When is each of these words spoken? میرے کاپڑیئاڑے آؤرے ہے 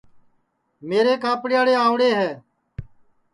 میرے 0.87 1.13
کاپڑیئاڑے 1.23 1.73
آؤرے 1.85 2.09
ہے 2.19 2.31